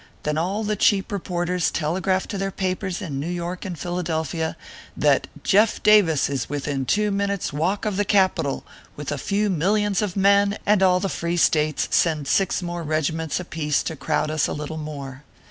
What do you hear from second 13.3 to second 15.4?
a piece to crowd us a little more.